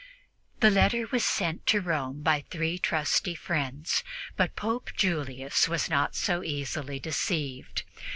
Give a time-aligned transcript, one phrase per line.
[0.61, 4.03] The letter was sent to Rome by three trusty friends,
[4.35, 7.83] but Pope Julius was not so easily deceived.